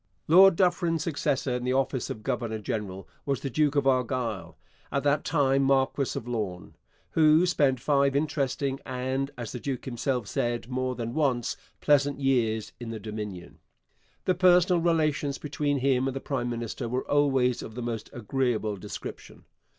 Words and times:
Lord 0.27 0.55
Dufferin's 0.55 1.03
successor 1.03 1.53
in 1.53 1.63
the 1.63 1.73
office 1.73 2.09
of 2.09 2.23
governor 2.23 2.57
general 2.57 3.07
was 3.23 3.41
the 3.41 3.51
Duke 3.51 3.75
of 3.75 3.85
Argyll, 3.85 4.57
at 4.91 5.03
that 5.03 5.23
time 5.23 5.61
Marquess 5.61 6.15
of 6.15 6.27
Lorne, 6.27 6.75
who 7.11 7.45
spent 7.45 7.79
five 7.79 8.15
interesting 8.15 8.79
and, 8.83 9.29
as 9.37 9.51
the 9.51 9.59
duke 9.59 9.85
himself 9.85 10.25
said 10.25 10.67
more 10.67 10.95
than 10.95 11.13
once, 11.13 11.55
pleasant 11.81 12.19
years 12.19 12.73
in 12.79 12.89
the 12.89 12.99
Dominion. 12.99 13.59
The 14.25 14.33
personal 14.33 14.81
relations 14.81 15.37
between 15.37 15.77
him 15.77 16.07
and 16.07 16.15
the 16.15 16.19
prime 16.19 16.49
minister 16.49 16.89
were 16.89 17.07
always 17.07 17.61
of 17.61 17.75
the 17.75 17.83
most 17.83 18.09
agreeable 18.11 18.77
description. 18.77 19.45